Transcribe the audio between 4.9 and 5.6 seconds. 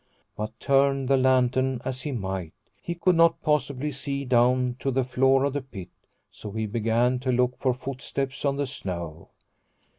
floor of